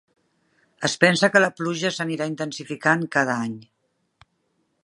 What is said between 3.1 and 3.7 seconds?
cada any.